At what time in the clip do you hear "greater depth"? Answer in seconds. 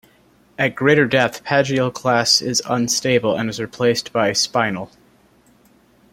0.73-1.43